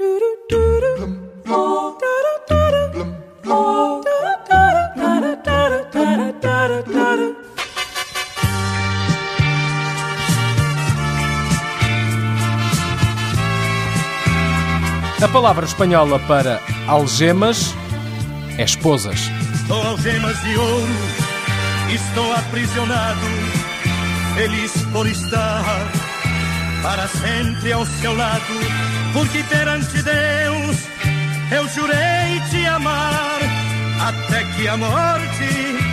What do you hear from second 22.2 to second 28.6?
aprisionado, feliz por estar para sempre ao seu lado,